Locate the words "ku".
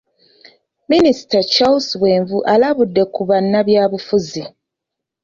3.13-3.21